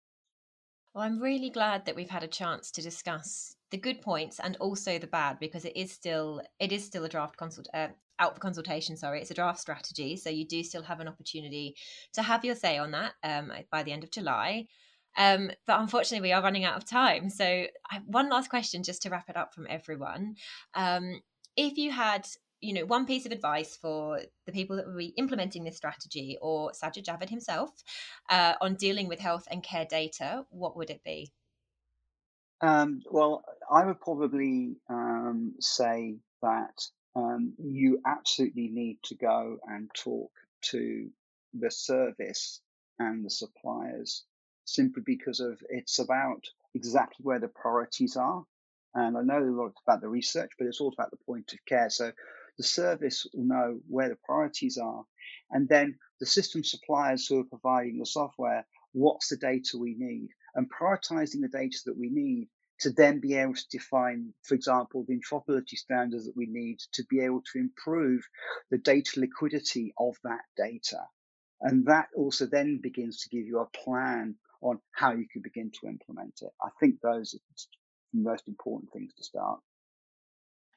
[0.93, 4.57] Well, I'm really glad that we've had a chance to discuss the good points and
[4.57, 8.33] also the bad because it is still it is still a draft consult uh, out
[8.33, 8.97] for consultation.
[8.97, 11.75] Sorry, it's a draft strategy, so you do still have an opportunity
[12.13, 14.65] to have your say on that um, by the end of July.
[15.17, 17.29] Um, but unfortunately, we are running out of time.
[17.29, 17.65] So,
[18.05, 20.35] one last question just to wrap it up from everyone.
[20.73, 21.21] Um,
[21.55, 22.27] if you had
[22.61, 26.37] you know, one piece of advice for the people that will be implementing this strategy
[26.41, 27.71] or Sajid Javid himself
[28.29, 31.31] uh, on dealing with health and care data, what would it be?
[32.61, 36.81] Um, well, I would probably um, say that
[37.15, 40.31] um, you absolutely need to go and talk
[40.63, 41.09] to
[41.53, 42.61] the service
[42.99, 44.25] and the suppliers
[44.65, 46.43] simply because of it's about
[46.75, 48.43] exactly where the priorities are.
[48.93, 51.59] And I know a lot about the research, but it's all about the point of
[51.65, 51.89] care.
[51.89, 52.11] So
[52.59, 55.05] the service will know where the priorities are.
[55.49, 60.27] And then the system suppliers who are providing the software, what's the data we need?
[60.55, 62.49] And prioritizing the data that we need
[62.81, 67.03] to then be able to define, for example, the interoperability standards that we need to
[67.09, 68.27] be able to improve
[68.71, 70.99] the data liquidity of that data.
[71.61, 75.71] And that also then begins to give you a plan on how you can begin
[75.79, 76.51] to implement it.
[76.61, 77.39] I think those are
[78.13, 79.61] the most important things to start.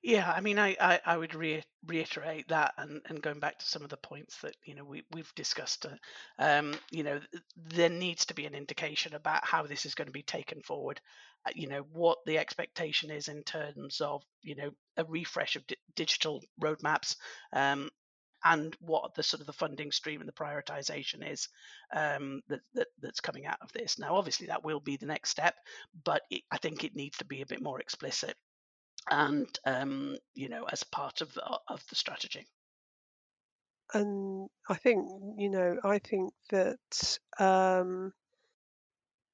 [0.03, 3.66] Yeah, I mean, I, I, I would re- reiterate that, and, and going back to
[3.66, 5.86] some of the points that you know we we've discussed.
[5.86, 5.96] Uh,
[6.42, 7.20] um, you know,
[7.57, 11.00] there needs to be an indication about how this is going to be taken forward.
[11.46, 15.64] Uh, you know, what the expectation is in terms of you know a refresh of
[15.68, 17.14] di- digital roadmaps,
[17.53, 17.88] um,
[18.44, 21.48] and what the sort of the funding stream and the prioritization is
[21.94, 24.00] um, that, that that's coming out of this.
[24.00, 25.55] Now, obviously, that will be the next step,
[26.05, 28.34] but it, I think it needs to be a bit more explicit
[29.11, 32.46] and um, you know as part of the, of the strategy.
[33.94, 38.12] And i think you know i think that um,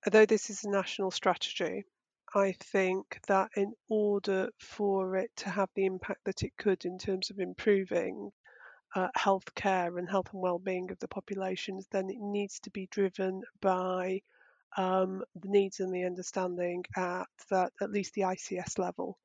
[0.07, 1.85] although this is a national strategy
[2.35, 6.99] i think that in order for it to have the impact that it could in
[6.99, 8.31] terms of improving
[8.97, 12.89] uh, health care and health and well-being of the populations then it needs to be
[12.91, 14.21] driven by
[14.77, 19.19] um, the needs and the understanding at that at least the ics level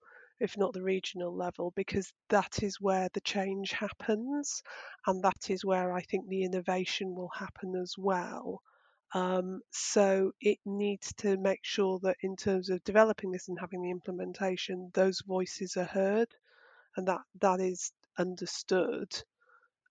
[0.43, 4.61] if not the regional level, because that is where the change happens,
[5.07, 8.61] and that is where I think the innovation will happen as well.
[9.13, 13.81] Um, so it needs to make sure that in terms of developing this and having
[13.81, 16.27] the implementation, those voices are heard,
[16.97, 19.07] and that that is understood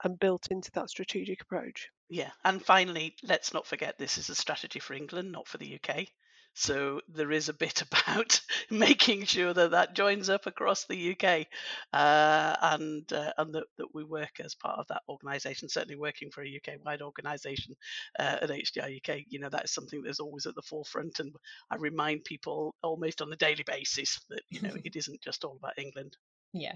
[0.05, 1.88] and built into that strategic approach.
[2.11, 5.80] Yeah, and finally, let's not forget this is a strategy for England, not for the
[5.80, 6.09] UK.
[6.55, 8.40] So there is a bit about
[8.70, 11.46] making sure that that joins up across the UK,
[11.92, 15.68] uh, and uh, and that, that we work as part of that organisation.
[15.68, 17.74] Certainly, working for a UK-wide organisation
[18.18, 21.20] uh, at HDR UK, you know that is something that's always at the forefront.
[21.20, 21.34] And
[21.70, 25.57] I remind people almost on a daily basis that you know it isn't just all
[25.57, 26.16] about England.
[26.53, 26.74] Yeah,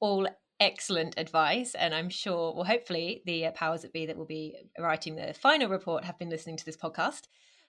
[0.00, 0.26] all
[0.60, 5.16] excellent advice and i'm sure well hopefully the powers that be that will be writing
[5.16, 7.22] the final report have been listening to this podcast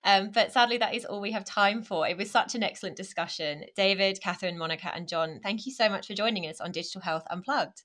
[0.03, 2.07] um, but sadly, that is all we have time for.
[2.07, 3.63] It was such an excellent discussion.
[3.75, 7.23] David, Catherine, Monica, and John, thank you so much for joining us on Digital Health
[7.31, 7.83] Unplugged.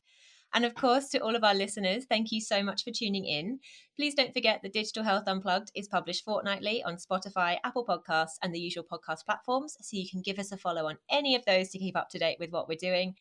[0.53, 3.61] And of course, to all of our listeners, thank you so much for tuning in.
[3.97, 8.53] Please don't forget that Digital Health Unplugged is published fortnightly on Spotify, Apple Podcasts, and
[8.53, 9.77] the usual podcast platforms.
[9.81, 12.19] So you can give us a follow on any of those to keep up to
[12.19, 13.15] date with what we're doing.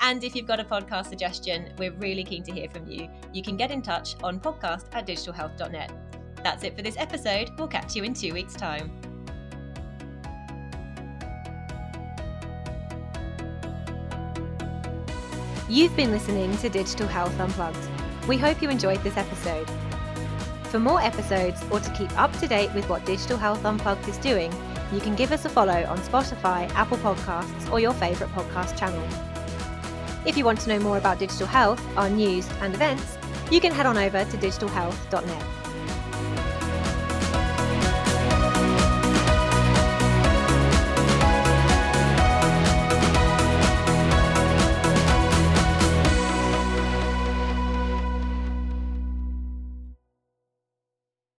[0.00, 3.08] And if you've got a podcast suggestion, we're really keen to hear from you.
[3.32, 6.25] You can get in touch on podcast at digitalhealth.net.
[6.46, 7.50] That's it for this episode.
[7.58, 8.88] We'll catch you in two weeks' time.
[15.68, 17.88] You've been listening to Digital Health Unplugged.
[18.28, 19.68] We hope you enjoyed this episode.
[20.70, 24.18] For more episodes or to keep up to date with what Digital Health Unplugged is
[24.18, 24.54] doing,
[24.92, 29.04] you can give us a follow on Spotify, Apple Podcasts, or your favourite podcast channel.
[30.24, 33.18] If you want to know more about digital health, our news, and events,
[33.50, 35.65] you can head on over to digitalhealth.net.